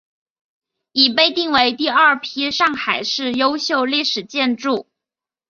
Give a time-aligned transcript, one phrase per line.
[0.93, 4.87] 已被定为第二批上海市优秀历史建筑。